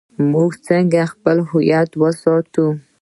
[0.31, 1.89] موږ څنګه خپل هویت
[2.21, 2.65] ساتو؟